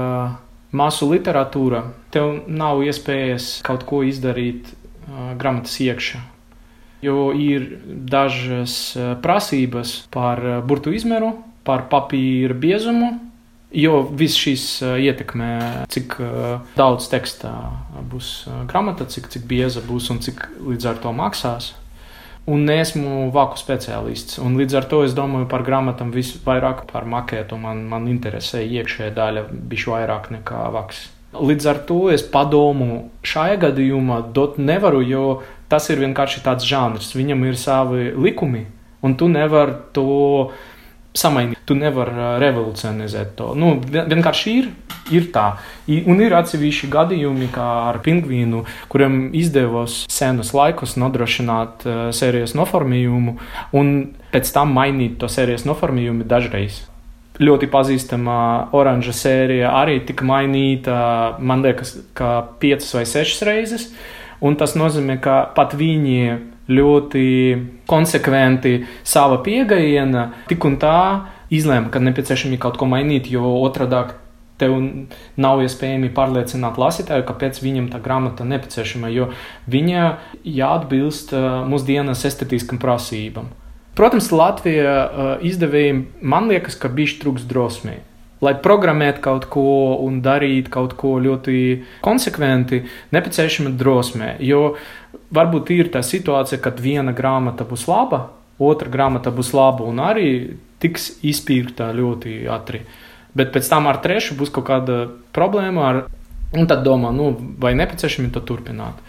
masu 0.77 1.11
literatūra 1.13 1.85
tev 2.15 2.49
nav 2.49 2.81
iespējas 2.87 3.61
kaut 3.67 3.85
ko 3.89 4.03
izdarīt 4.07 4.73
uh, 4.73 5.37
grāmatas 5.39 5.77
iekšā. 5.85 6.23
Jo 7.07 7.31
ir 7.39 7.69
dažas 8.11 8.97
prasības 9.23 10.01
par 10.11 10.43
burtu 10.67 10.95
izmēru, 10.97 11.35
par 11.67 11.87
papīra 11.93 12.57
biezumu, 12.59 13.15
Jo 13.75 13.99
viss 14.15 14.39
šis 14.39 14.65
ietekmē, 14.81 15.49
cik 15.91 16.15
daudz 16.79 17.09
tekstā 17.11 17.51
būs 18.13 18.47
grāmata, 18.71 19.09
cik, 19.11 19.27
cik 19.33 19.49
bieza 19.51 19.83
būs 19.83 20.07
un 20.15 20.23
cik 20.23 20.47
līdz 20.63 20.87
ar 20.93 21.03
to 21.03 21.11
maksās. 21.17 21.73
Un 22.47 22.71
esmu 22.71 23.27
vāku 23.35 23.59
speciālists. 23.59 24.39
Un 24.39 24.55
līdz 24.55 24.79
ar 24.79 24.87
to 24.87 25.03
es 25.03 25.17
domāju 25.19 25.49
par 25.51 25.65
grāmatām 25.67 26.13
visvairāk 26.15 26.85
par 26.93 27.09
makētu. 27.11 27.59
Man, 27.59 27.83
man 27.91 28.07
interesē 28.07 28.63
iekšējā 28.63 29.11
daļa 29.17 29.43
bišķi 29.51 29.93
vairāk 29.97 30.31
nekā 30.37 30.63
vaks. 30.77 31.03
Līdz 31.37 31.67
ar 31.69 31.81
to 31.89 31.99
es 32.15 32.23
padomu 32.23 33.11
šajā 33.27 33.59
gadījumā 33.67 34.21
dot 34.33 34.61
nevaru, 34.63 35.03
jo 35.03 35.25
tas 35.73 35.91
ir 35.91 36.01
vienkārši 36.03 36.43
tāds 36.45 36.67
žanrs. 36.69 37.13
Viņam 37.17 37.45
ir 37.49 37.61
savi 37.61 38.11
likumi, 38.15 38.67
un 39.03 39.17
tu 39.19 39.29
nevari 39.33 39.77
to 39.97 40.51
samainīt. 41.17 41.61
Tu 41.67 41.75
nevari 41.75 42.39
revolucionizēt 42.43 43.35
to. 43.39 43.51
Nu, 43.59 43.77
vienkārši 43.81 44.53
ir, 44.61 44.69
ir 45.15 45.29
tā. 45.35 45.47
Un 45.89 46.21
ir 46.23 46.35
atsevišķi 46.37 46.91
gadījumi, 46.93 47.49
kā 47.55 47.67
ar 47.91 48.01
pingvīnu, 48.05 48.65
kuriem 48.93 49.31
izdevās 49.37 50.05
senus 50.13 50.53
laikus 50.57 50.97
nodrošināt 51.01 51.87
uh, 51.87 52.03
sērijas 52.17 52.55
noformījumu 52.59 53.39
un 53.77 53.95
pēc 54.35 54.53
tam 54.55 54.77
mainīt 54.77 55.19
to 55.23 55.31
sērijas 55.33 55.67
noformījumu 55.69 56.29
dažreiz. 56.29 56.85
Ļoti 57.37 57.69
pazīstama 57.69 58.37
oranža 58.77 59.13
sērija 59.13 59.75
arī 59.77 59.99
tika 60.09 60.25
mainīta, 60.25 60.95
man 61.37 61.61
liekas, 61.67 61.93
piecas 62.63 62.95
vai 62.97 63.03
sešas 63.09 63.43
reizes. 63.45 63.91
Un 64.45 64.57
tas 64.61 64.77
nozīmē, 64.77 65.19
ka 65.23 65.39
pat 65.57 65.75
viņi 65.79 66.37
ļoti 66.67 67.25
konsekventi 67.89 68.81
sava 69.07 69.39
pieeja, 69.45 70.31
tik 70.51 70.65
un 70.67 70.79
tā 70.83 70.99
izlēma, 71.55 71.91
ka 71.95 72.03
nepieciešami 72.03 72.59
kaut 72.59 72.79
ko 72.81 72.89
mainīt, 72.91 73.31
jo 73.31 73.47
otrādi 73.63 74.03
tev 74.57 74.73
nav 75.37 75.61
iespējami 75.63 76.11
pārliecināt 76.17 76.79
lasītāju, 76.81 77.27
kāpēc 77.29 77.61
viņam 77.61 77.91
tā 77.93 78.01
grāmata 78.03 78.45
nepieciešama, 78.49 79.13
jo 79.13 79.29
viņa 79.69 80.09
jāatbilst 80.43 81.35
mūsdienas 81.69 82.25
estetiskam 82.25 82.81
prasībām. 82.83 83.53
Protams, 83.97 84.33
Latvijas 84.33 85.41
izdevējiem 85.45 86.03
man 86.21 86.51
liekas, 86.51 86.77
ka 86.77 86.89
bija 86.93 87.21
trūks 87.23 87.47
drosmīgi 87.49 88.03
lai 88.45 88.53
programmētu 88.63 89.23
kaut 89.25 89.49
ko 89.53 89.97
un 90.05 90.21
darītu 90.25 90.73
kaut 90.73 90.97
ko 91.01 91.17
ļoti 91.23 91.61
konsekventi, 92.05 92.83
nepieciešama 93.17 93.73
drosme. 93.79 94.35
Jo 94.45 94.77
varbūt 95.35 95.73
ir 95.77 95.91
tā 95.95 96.03
situācija, 96.05 96.61
kad 96.63 96.81
viena 96.83 97.15
grāmata 97.17 97.67
būs 97.69 97.87
laba, 97.91 98.27
otra 98.59 98.93
grāmata 98.93 99.33
būs 99.35 99.55
laba 99.57 99.87
un 99.89 100.03
arī 100.05 100.29
tiks 100.83 101.17
izpirkta 101.25 101.91
ļoti 101.97 102.45
ātri. 102.53 102.85
Bet 103.37 103.53
pēc 103.53 103.69
tam 103.69 103.89
ar 103.89 104.01
trešo 104.05 104.37
būs 104.37 104.53
kaut 104.53 104.69
kāda 104.69 105.01
problēma, 105.37 105.89
ar, 105.89 105.99
un 106.57 106.69
tad 106.69 106.85
domā, 106.85 107.13
nu, 107.13 107.33
vai 107.61 107.75
nepieciešami 107.77 108.33
to 108.33 108.45
turpināt. 108.45 109.01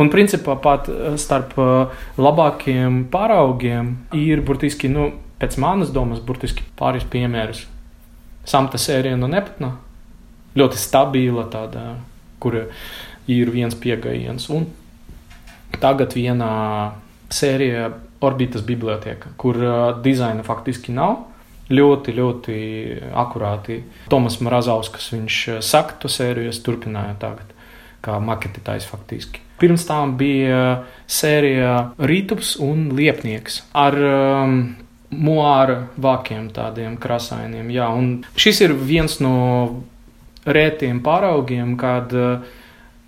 Un 0.00 0.08
principā 0.10 0.56
pat 0.60 0.88
eh, 0.90 1.14
starp 1.20 1.52
eh, 1.60 2.00
labākiem 2.18 3.04
paraugiem 3.12 3.92
ir 4.18 4.42
burtiski, 4.44 4.90
nu, 4.90 5.12
pēc 5.40 5.58
manas 5.60 5.92
domas, 5.94 6.24
burtiski 6.24 6.64
pāris 6.78 7.04
piemērus 7.12 7.66
Samta 8.48 8.80
sērija 8.80 9.18
no 9.20 9.28
Neptuna. 9.30 9.74
Ļoti 10.54 10.78
stabila, 10.78 11.46
tāda, 11.50 11.96
kur 12.42 12.60
ir 13.26 13.50
viens 13.50 13.74
pieejams. 13.74 14.48
Un 14.54 14.68
tagad 15.82 16.14
vienā 16.14 16.50
sērijā 17.34 17.90
Orbitas 18.24 18.62
biblioteka, 18.64 19.34
kur 19.36 19.58
uh, 19.60 20.02
dizaina 20.04 20.44
faktiski 20.46 20.94
nav. 20.96 21.18
Ļoti, 21.74 22.12
ļoti 22.16 22.56
akurāti. 23.16 23.78
Tomas 24.12 24.36
Mrazauskas, 24.44 25.10
viņš 25.14 25.38
saka, 25.64 25.96
to 26.00 26.10
sēriju 26.12 26.52
es 26.52 26.60
turpināju 26.64 27.16
tagad, 27.20 27.54
kā 28.04 28.18
maketētājs 28.20 28.88
faktiski. 28.88 29.40
Pirms 29.60 29.86
tam 29.88 30.16
bija 30.20 30.84
sērija 31.08 31.74
Rītups 31.96 32.56
un 32.64 32.88
Liepnieks 32.96 33.62
ar 33.80 33.96
um, 33.96 34.56
muāra 35.14 35.88
vākiem, 36.00 36.48
tādiem 36.54 36.96
krasainiem. 37.00 37.70
Jā, 37.74 37.88
un 37.94 38.24
šis 38.38 38.62
ir 38.66 38.74
viens 38.74 39.18
no 39.24 39.36
rētiem 40.44 41.00
paraugiem, 41.04 41.76
kad 41.80 42.12
uh, 42.14 42.42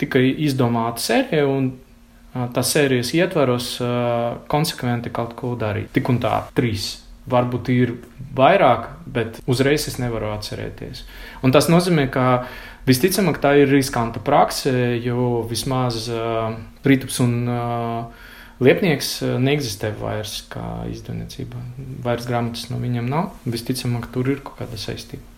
tika 0.00 0.20
izdomāta 0.20 1.02
sērija 1.02 1.48
un 1.50 1.72
uh, 1.72 2.46
tā 2.54 2.64
sērijas 2.64 3.12
ietvaros 3.16 3.72
uh, 3.82 4.38
konsekventi 4.50 5.12
kaut 5.14 5.36
ko 5.38 5.54
darīt. 5.58 5.92
Tik 5.96 6.12
un 6.12 6.22
tā, 6.22 6.38
trīs. 6.56 6.94
Varbūt 7.26 7.72
ir 7.74 7.96
vairāk, 8.38 8.86
bet 9.10 9.40
uzreiz 9.50 9.88
es 9.90 9.96
nevaru 9.98 10.30
atcerēties. 10.30 11.02
Un 11.42 11.50
tas 11.54 11.66
nozīmē, 11.66 12.06
ka 12.14 12.44
visticamāk 12.86 13.40
tā 13.42 13.56
ir 13.58 13.72
riskanta 13.72 14.22
prakse, 14.22 14.70
jo 15.02 15.42
vismaz 15.50 16.06
uh, 16.12 16.54
Brītups 16.86 17.18
un 17.24 17.34
uh, 17.50 18.30
Liepnieks 18.56 19.20
neeksistē 19.42 19.90
vairs 20.00 20.38
kā 20.48 20.86
izdevniecība. 20.88 21.60
Vairs 22.04 22.28
grāmatas 22.28 22.70
no 22.70 22.80
viņiem 22.80 23.08
nav. 23.10 23.34
Visticamāk, 23.44 24.08
tur 24.14 24.30
ir 24.32 24.44
kaut 24.44 24.62
kāda 24.62 24.80
saistība. 24.80 25.36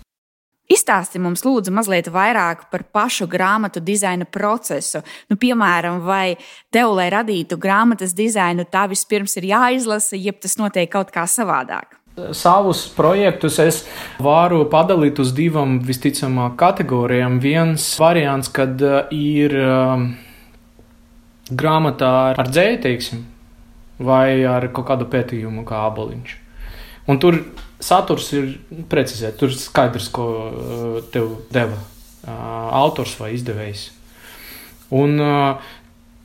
Izstāsti 0.69 1.17
mums, 1.17 1.41
lūdzu, 1.47 1.73
mazliet 1.73 2.11
vairāk 2.13 2.67
par 2.69 2.83
pašu 2.93 3.25
grāmatu 3.31 3.81
dizaina 3.81 4.27
procesu. 4.29 5.01
Nu, 5.33 5.39
piemēram, 5.41 6.03
vai 6.05 6.37
tev, 6.71 6.93
lai 6.99 7.09
radītu 7.15 7.57
grāmatas 7.57 8.13
dizainu, 8.15 8.67
tā 8.69 8.85
vispirms 8.91 9.39
ir 9.41 9.49
jāizlasa, 9.49 10.19
jeb 10.21 10.37
tas 10.45 10.59
notiek 10.61 10.91
kaut 10.93 11.11
kā 11.15 11.25
savādāk? 11.25 11.97
Savus 12.37 12.85
projektus 12.93 13.57
es 13.63 13.81
varu 14.21 14.65
padalīt 14.69 15.19
uz 15.23 15.33
divām 15.33 15.79
visticamāk 15.89 16.59
kategorijām. 16.61 17.39
Viens 17.41 17.95
variants, 17.99 18.51
kad 18.53 18.83
uh, 18.85 19.07
ir 19.15 19.55
um, 19.63 20.11
grāmatā 21.51 22.13
ar 22.37 22.51
dzēju, 22.51 22.81
teiksim, 22.85 23.25
vai 23.99 24.45
ar 24.47 24.69
kaut 24.75 24.89
kādu 24.91 25.09
pētījumu, 25.11 25.65
kā 25.69 25.87
aboliņš. 25.89 26.37
Un 27.09 27.21
tur 27.23 27.41
saturs 27.81 28.31
ir 28.37 28.51
precizēts. 28.91 29.39
Tur 29.41 29.55
skaidrs, 29.55 30.11
ko 30.13 30.27
uh, 30.29 30.99
tev 31.13 31.31
deva 31.55 31.79
uh, 31.79 32.33
autors 32.83 33.17
vai 33.21 33.33
izdevējs. 33.37 33.89
Un 34.99 35.21
uh, 35.21 35.71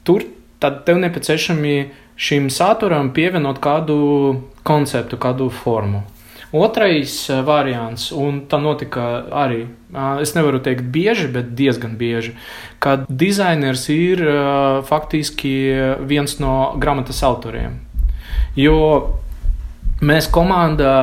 tur 0.08 0.26
tev 0.60 1.00
nepieciešami 1.00 1.76
šim 2.16 2.50
saturam 2.54 3.12
pievienot 3.16 3.60
kādu 3.64 3.98
konceptu, 4.68 5.20
kādu 5.20 5.50
formu. 5.52 6.04
Otrais 6.54 7.16
variants, 7.48 8.12
un 8.14 8.44
tā 8.46 8.60
notika 8.62 9.24
arī, 9.42 9.64
es 10.22 10.36
nevaru 10.36 10.60
teikt 10.62 10.86
bieži, 10.94 11.26
bet 11.34 11.56
diezgan 11.58 11.96
bieži, 11.98 12.36
kad 12.84 13.08
dizainers 13.10 13.88
ir 13.90 14.22
faktiski 14.86 15.54
viens 16.06 16.38
no 16.38 16.76
grāmatas 16.78 17.24
autoriem. 17.26 17.80
Jo 18.54 18.78
mēs 20.06 20.30
komandā 20.30 20.94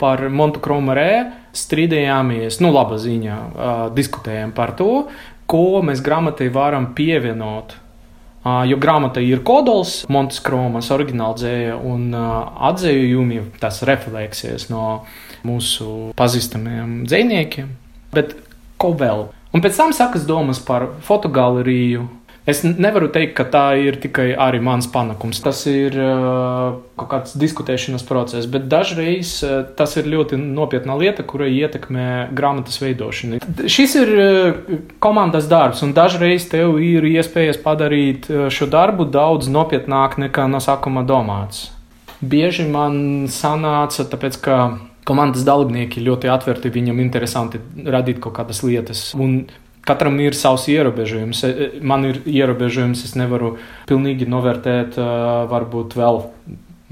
par 0.00 0.24
Montekromu 0.32 0.96
Rē 0.96 1.12
strīdējāmies, 1.52 2.56
nu, 2.64 2.72
laba 2.72 2.96
ziņā, 2.96 3.38
diskutējām 3.92 4.56
par 4.56 4.72
to, 4.78 5.06
ko 5.44 5.82
mēs 5.84 6.00
grāmatai 6.00 6.48
varam 6.48 6.94
pievienot. 6.96 7.76
Jo 8.42 8.76
grāmata 8.82 9.22
ir 9.22 9.44
kodols, 9.46 10.00
Monteskromas 10.10 10.88
oriģināla 10.90 11.36
dzēja 11.38 11.76
un 11.86 12.08
atzējumi, 12.12 13.44
tas 13.62 13.84
refleksijas 13.86 14.66
no 14.72 15.04
mūsu 15.46 16.10
pazīstamiem 16.18 17.04
dzējniekiem. 17.06 17.70
Bet 18.12 18.34
ko 18.82 18.90
vēl? 18.98 19.28
Un 19.52 19.62
pēc 19.62 19.78
tam 19.78 19.94
sakas 19.94 20.26
domas 20.26 20.58
par 20.64 20.88
fotogaleriju, 21.06 22.08
Es 22.42 22.64
nevaru 22.66 23.06
teikt, 23.14 23.36
ka 23.38 23.44
tā 23.46 23.66
ir 23.78 24.00
tikai 24.02 24.32
arī 24.34 24.58
mans 24.64 24.88
panākums. 24.90 25.38
Tas 25.44 25.60
ir 25.70 25.94
uh, 25.94 26.80
kaut 26.98 27.10
kāds 27.12 27.36
diskutēšanas 27.38 28.02
process, 28.08 28.48
bet 28.50 28.66
dažreiz 28.70 29.36
uh, 29.46 29.60
tas 29.78 29.94
ir 30.00 30.10
ļoti 30.10 30.40
nopietna 30.42 30.96
lieta, 30.98 31.22
kura 31.22 31.46
ietekmē 31.46 32.08
grāmatas 32.34 32.80
veidošanu. 32.82 33.38
Šis 33.70 33.94
ir 34.02 34.12
uh, 34.16 34.74
komandas 35.02 35.46
darbs, 35.50 35.84
un 35.86 35.94
dažreiz 35.94 36.48
tev 36.50 36.80
ir 36.82 37.06
iespējas 37.12 37.62
padarīt 37.62 38.26
šo 38.50 38.66
darbu 38.66 39.06
daudz 39.06 39.46
nopietnāk 39.52 40.18
nekā 40.26 40.50
no 40.50 40.58
sākuma 40.62 41.06
domāts. 41.06 41.68
Bieži 42.22 42.66
man 42.70 43.28
sanāca, 43.30 44.06
tāpēc 44.10 44.42
ka 44.42 44.56
komandas 45.06 45.46
dalībnieki 45.46 46.02
ļoti 46.02 46.30
atverti, 46.30 46.74
viņam 46.74 47.00
interesanti 47.02 47.62
radīt 47.86 48.18
kaut 48.22 48.34
kādas 48.38 48.62
lietas. 48.66 49.10
Un 49.18 49.44
Katram 49.82 50.18
ir 50.22 50.36
savs 50.38 50.68
ierobežojums. 50.70 51.44
E, 51.44 51.48
e, 51.50 51.70
man 51.82 52.06
ir 52.06 52.20
ierobežojums, 52.28 53.02
es 53.08 53.16
nevaru 53.18 53.56
pilnīgi 53.88 54.28
novērtēt, 54.30 54.98
varbūt 55.50 55.96
vēl 55.98 56.22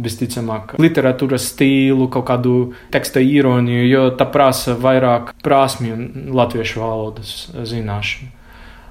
visticamāk, 0.00 0.74
literatūras 0.80 1.50
stilu, 1.52 2.08
kaut 2.12 2.26
kādu 2.30 2.54
teksta 2.94 3.22
ironiju, 3.22 3.86
jo 3.88 4.04
tā 4.16 4.26
prasa 4.32 4.76
vairāk 4.80 5.34
prasmju 5.44 5.96
un 5.96 6.06
latviešu 6.36 6.80
valodas 6.82 7.34
zināšanu. 7.52 8.30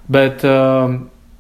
Bet 0.10 0.46
uh, 0.48 0.96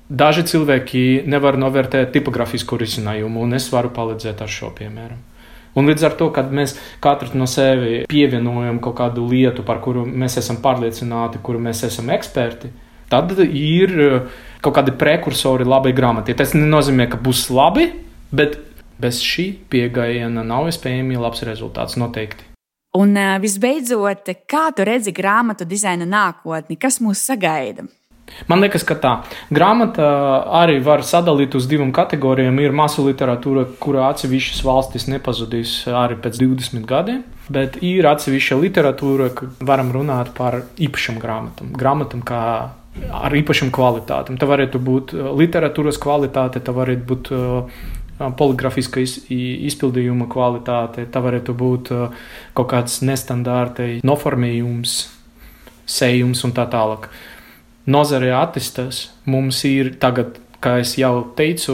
daži 0.09 0.45
cilvēki 0.51 1.03
nevar 1.29 1.57
novērtēt 1.61 2.13
tipogrāfisku 2.13 2.77
risinājumu, 2.81 3.45
un 3.45 3.57
es 3.57 3.69
varu 3.73 3.93
palīdzēt 3.93 4.43
ar 4.45 4.51
šo 4.53 4.73
piemēru. 4.77 5.17
Un 5.77 5.89
līdz 5.89 6.05
ar 6.07 6.15
to, 6.17 6.29
kad 6.33 6.49
mēs 6.55 6.75
katrs 7.03 7.35
no 7.37 7.45
sevi 7.49 8.03
pievienojam 8.09 8.79
kaut 8.83 8.97
kādu 8.99 9.27
lietu, 9.29 9.65
par 9.67 9.81
kuru 9.83 10.05
mēs 10.07 10.39
esam 10.41 10.57
pārliecināti, 10.63 11.41
kuru 11.45 11.61
mēs 11.61 11.83
esam 11.87 12.09
eksperti, 12.15 12.71
tad 13.11 13.35
ir 13.45 13.93
eh, 13.99 14.41
kaut 14.65 14.77
kādi 14.79 14.95
prekursori 14.97 15.67
labai 15.67 15.93
grāmatai. 15.97 16.37
Tas 16.37 16.55
nenozīmē, 16.57 17.09
ka 17.11 17.21
būs 17.21 17.47
labi, 17.53 17.91
bet 18.33 18.57
bez 18.99 19.21
šī 19.23 19.51
pieejama 19.71 20.43
nav 20.43 20.71
iespējams 20.71 21.21
labs 21.21 21.45
rezultāts 21.47 21.99
noteikti. 22.01 22.47
Un 22.97 23.13
eh, 23.17 23.37
visbeidzot, 23.41 24.33
kā 24.49 24.69
tu 24.73 24.85
redzi 24.87 25.13
grāmatu 25.13 25.67
dizaina 25.69 26.07
nākotni, 26.09 26.79
kas 26.81 26.97
mūs 27.03 27.21
sagaida? 27.29 27.85
Man 28.49 28.63
liekas, 28.63 28.85
ka 28.87 28.97
tā 28.99 29.13
grāmata 29.53 30.07
arī 30.61 30.79
var 30.85 31.03
sadalīt 31.05 31.55
uz 31.57 31.67
divām 31.69 31.91
kategorijām. 31.95 32.59
Ir 32.63 32.75
masu 32.75 33.05
literatūra, 33.07 33.65
kurā 33.81 34.09
atsevišķas 34.13 34.63
valstis 34.65 35.09
nepazudīs 35.11 35.75
arī 35.91 36.19
pēc 36.23 36.41
20 36.41 36.87
gadiem, 36.89 37.23
bet 37.51 37.79
ir 37.85 38.07
atsevišķa 38.09 38.59
literatūra, 38.63 39.31
ka 39.35 39.49
varam 39.65 39.93
runāt 39.95 40.33
par 40.37 40.63
īpašām 40.79 41.21
grāmatām. 41.21 41.73
Grāmatām 41.79 42.25
kā 42.25 42.43
ar 43.07 43.35
īpašām 43.35 43.71
kvalitātēm. 43.75 44.37
Tā 44.39 44.49
varētu 44.49 44.81
būt 44.83 45.13
uh, 45.15 45.31
literatūras 45.37 45.99
kvalitāte, 46.01 46.61
tā 46.63 46.75
varētu 46.75 47.05
būt 47.09 47.31
uh, 47.35 47.85
poligrafiska 48.39 48.99
izpildījuma 48.99 50.27
kvalitāte, 50.31 51.05
tā 51.07 51.23
varētu 51.23 51.55
būt 51.55 51.91
uh, 51.95 52.25
kaut 52.57 52.71
kāds 52.73 52.99
nestandarta 53.05 53.87
noformējums, 54.05 54.99
sējums 55.89 56.43
un 56.45 56.55
tā 56.57 56.67
tālāk 56.69 57.07
nozare 57.89 58.31
attīstās. 58.37 59.07
Mums 59.29 59.63
ir 59.67 59.93
tagad, 60.01 60.37
kā 60.59 60.77
jau 60.83 61.13
teicu, 61.37 61.73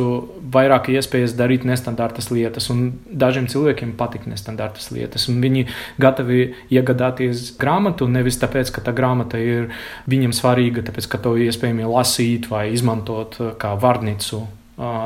vairāk 0.53 0.91
iespējas 0.93 1.33
darīt 1.37 1.65
nestandartas 1.65 2.29
lietas, 2.29 2.69
un 2.73 2.91
dažiem 3.09 3.47
cilvēkiem 3.49 3.95
patīk 3.97 4.27
nestandartas 4.29 4.91
lietas. 4.93 5.27
Viņi 5.29 5.65
gatavi 6.01 6.41
iegādāties 6.73 7.55
grāmatu 7.61 8.07
nevis 8.11 8.37
tāpēc, 8.41 8.71
ka 8.75 8.85
tā 8.85 8.93
grāmata 8.95 9.41
ir 9.41 9.71
viņam 10.11 10.35
svarīga, 10.37 10.85
tāpēc, 10.85 11.09
ka 11.09 11.21
to 11.25 11.35
iespējams 11.47 11.89
lasīt 11.89 12.49
vai 12.51 12.67
izmantot 12.75 13.39
kā 13.61 13.73
vārnīcu 13.81 14.43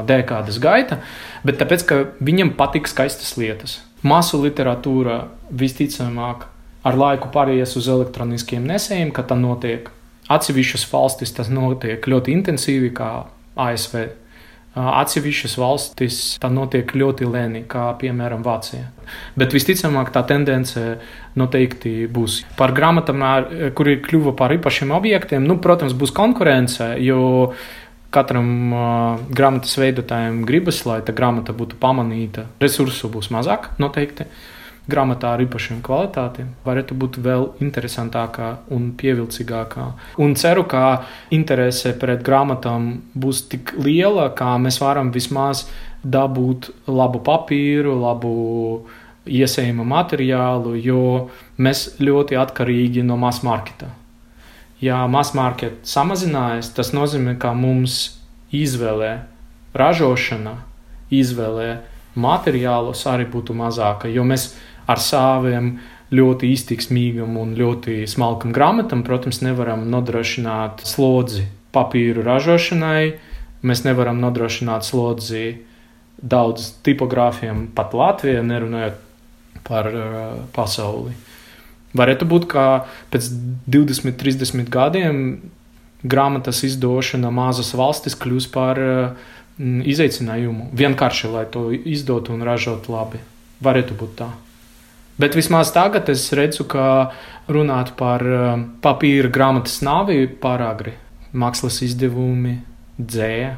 dekādas 0.09 0.57
gaita, 0.61 0.99
bet 1.45 1.59
tāpēc, 1.61 1.85
ka 1.85 1.99
viņam 2.25 2.55
patīk 2.57 2.89
skaistas 2.89 3.35
lietas. 3.37 3.79
Masu 4.01 4.39
literatūra 4.41 5.27
visticamāk 5.51 6.47
ar 6.87 6.97
laiku 6.97 7.29
pāries 7.33 7.75
uz 7.77 7.87
elektroniskiem 7.91 8.65
nesējiem, 8.65 9.11
ka 9.13 9.25
tā 9.27 9.37
notiek 9.37 9.89
Atsevišķas 10.29 10.85
valstis 10.91 11.33
tas 11.33 11.49
notiek 11.49 12.05
ļoti 12.05 12.33
intensīvi, 12.37 12.91
kā 12.95 13.09
ASV. 13.59 14.03
Atsevišķas 14.79 15.55
valstis 15.57 16.19
tā 16.39 16.51
notiek 16.53 16.91
ļoti 16.93 17.25
lēni, 17.27 17.63
kā 17.67 17.87
piemēram 17.99 18.43
Vācija. 18.45 18.91
Bet 19.39 19.55
visticamāk, 19.57 20.11
tā 20.13 20.21
tendence 20.29 20.83
noteikti 21.39 22.05
būs. 22.13 22.43
Par 22.59 22.75
grāmatām, 22.77 23.25
kuri 23.75 23.97
kļuva 24.05 24.35
par 24.37 24.53
īpašiem 24.55 24.93
objektiem, 24.95 25.49
nu, 25.49 25.57
protams, 25.63 25.97
būs 25.97 26.13
konkurence, 26.15 26.91
jo 27.01 27.49
katram 28.13 28.53
uh, 28.73 29.25
grāmatas 29.33 29.75
veidotājam 29.81 30.43
gribas, 30.45 30.83
lai 30.85 31.01
tā 31.05 31.13
grāmata 31.17 31.53
būtu 31.57 31.77
pamanīta. 31.81 32.47
Resursu 32.61 33.09
būs 33.13 33.29
mazāk, 33.33 33.71
noteikti. 33.81 34.25
Uh, 34.29 34.58
grāmatā 34.89 35.33
ar 35.35 35.43
īpašiem 35.43 35.81
kvalitātēm 35.85 36.53
varētu 36.65 36.97
būt 36.99 37.19
vēl 37.25 37.45
interesantākā 37.63 38.49
un 38.75 38.89
pievilcīgākā. 38.99 39.85
Un 40.23 40.35
ceru, 40.39 40.65
ka 40.69 41.03
interese 41.35 41.93
pret 41.99 42.23
grāmatām 42.25 42.89
būs 43.13 43.45
tik 43.51 43.75
liela, 43.77 44.29
ka 44.35 44.57
mēs 44.61 44.81
varam 44.81 45.13
vismaz 45.15 45.67
dabūt 46.03 46.71
labu 46.87 47.21
papīru, 47.23 47.95
labu 47.99 48.33
iesējuma 49.29 49.85
materiālu, 49.85 50.75
jo 50.79 51.29
mēs 51.59 51.99
ļoti 52.01 52.37
atkarīgi 52.39 53.03
no 53.05 53.17
mass 53.19 53.43
marketa. 53.45 53.91
Ja 54.81 55.03
mass 55.11 55.35
market 55.35 55.83
samazinājās, 55.87 56.71
tas 56.75 56.93
nozīmē, 56.95 57.35
ka 57.39 57.51
mums 57.53 58.15
izvēlē 58.55 59.17
ražošana, 59.75 60.55
izvēlē 61.11 61.69
materiālos 62.19 63.03
arī 63.09 63.27
būtu 63.29 63.55
mazāka, 63.57 64.09
jo 64.09 64.23
mēs 64.27 64.53
ar 64.89 65.01
saviem 65.03 65.75
ļoti 66.15 66.49
iztiksmīgam 66.55 67.37
un 67.37 67.53
ļoti 67.57 68.01
smalkam 68.09 68.53
grāmatam, 68.55 69.03
protams, 69.05 69.43
nevaram 69.45 69.85
nodrošināt 69.91 70.81
slodzi 70.89 71.45
papīru 71.75 72.23
ražošanai, 72.25 73.03
mēs 73.61 73.83
nevaram 73.85 74.21
nodrošināt 74.23 74.87
slodzi 74.87 75.59
daudz 76.19 76.73
tipogrāfiem 76.83 77.67
pat 77.75 77.93
Latvijā, 77.95 78.41
nerunājot 78.43 78.97
par 79.67 79.91
uh, 79.93 80.09
pasauli. 80.55 81.13
Varētu 81.97 82.25
būt, 82.29 82.49
ka 82.49 82.65
pēc 83.13 83.29
20, 83.69 84.17
30 84.19 84.69
gadiem 84.73 85.23
grāmatas 86.05 86.63
izdošana 86.67 87.31
mazas 87.33 87.71
valstis 87.77 88.17
kļūs 88.19 88.49
par 88.53 88.81
uh, 88.81 89.31
izaicinājumu. 89.59 90.69
Vienkārši, 90.79 91.31
lai 91.33 91.45
to 91.51 91.69
izdotu 91.71 92.33
un 92.35 92.45
ražotu 92.47 92.95
labi. 92.95 93.21
Varētu 93.63 93.97
būt 93.99 94.15
tā. 94.21 94.29
Bet 95.19 95.35
vismaz 95.35 95.73
tagad 95.75 96.07
es 96.11 96.29
redzu, 96.31 96.63
ka 96.71 97.11
runāt 97.51 97.91
par 97.99 98.23
uh, 98.23 98.53
papīra 98.79 99.31
grāmatas 99.33 99.81
nāvi 99.83 100.23
pāragri. 100.39 100.93
Mākslas 101.35 101.81
izdevumi, 101.83 102.55
dzēja. 102.95 103.57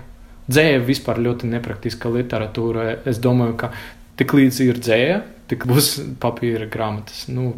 Dzēja 0.51 0.79
vispār 0.87 1.21
ļoti 1.21 1.51
nepraktiska 1.51 2.09
literatūra. 2.11 2.87
Es 3.07 3.21
domāju, 3.21 3.59
ka 3.61 3.69
tik 4.19 4.33
līdz 4.39 4.63
ir 4.65 4.81
dzēja, 4.81 5.21
tik 5.53 5.67
būs 5.69 5.93
papīra 6.23 6.65
grāmatas. 6.71 7.27
Nu, 7.29 7.53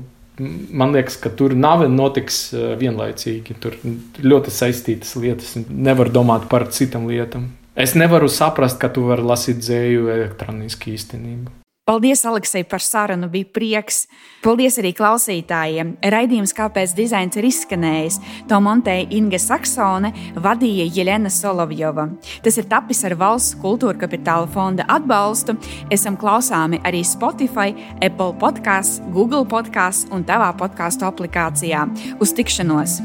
man 0.67 0.91
liekas, 0.93 1.15
ka 1.23 1.31
tur 1.31 1.55
nav 1.55 1.87
notiks 1.87 2.43
uh, 2.51 2.73
vienlaicīgi. 2.83 3.55
Tur 3.63 3.79
ļoti 4.19 4.51
saistītas 4.51 5.15
lietas. 5.15 5.55
Nevar 5.71 6.11
domāt 6.11 6.51
par 6.51 6.67
citām 6.75 7.07
lietām. 7.07 7.53
Es 7.73 7.95
nevaru 7.95 8.27
saprast, 8.29 8.83
ka 8.83 8.91
tu 8.91 9.07
vari 9.07 9.23
lasīt 9.31 9.63
dzēju 9.63 10.11
elektroniski 10.19 10.91
īstenībā. 10.99 11.62
Paldies, 11.83 12.21
Aleksei, 12.23 12.63
par 12.63 12.79
sarunu. 12.79 13.27
Bija 13.27 13.43
prieks. 13.51 14.05
Paldies 14.39 14.77
arī 14.79 14.93
klausītājiem. 14.95 15.97
Raidījums, 16.13 16.53
kāpēc 16.55 16.93
dizains 16.95 17.35
ir 17.35 17.43
izskanējis, 17.49 18.21
to 18.47 18.59
montēja 18.63 19.09
Inga 19.11 19.35
Saksone, 19.43 20.13
vadīja 20.45 20.85
Jelena 20.95 21.27
Solovjova. 21.27 22.05
Tas 22.45 22.59
ir 22.61 22.69
tapis 22.71 23.03
ar 23.03 23.17
valsts 23.19 23.57
kultūra 23.59 23.99
kapitāla 23.99 24.47
fonda 24.53 24.85
atbalstu. 24.87 25.57
Esam 25.91 26.15
klausāmi 26.15 26.79
arī 26.87 27.03
Spotify, 27.03 27.75
Apple 27.99 28.31
podkāsts, 28.39 29.03
Google 29.11 29.43
podkāsts 29.43 30.07
un 30.15 30.23
tavā 30.23 30.53
podkāstu 30.55 31.09
aplikācijā. 31.09 31.83
Uz 32.23 32.31
tikšanos! 32.39 33.01